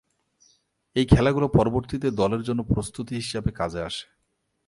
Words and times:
এই 0.95 1.05
খেলাগুলো 1.05 1.47
পরবর্তীতে 1.47 2.07
দলের 2.11 2.41
জন্য 2.41 2.61
প্রস্তুতি 2.63 3.13
হিসাবে 3.15 3.51
কাজে 3.51 3.81
আসে। 3.81 4.05